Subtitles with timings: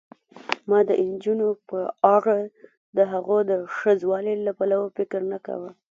[0.69, 1.79] ما د نجونو په
[2.15, 2.37] اړه
[2.97, 5.71] دهغو د ښځوالي له پلوه فکر نه کاوه.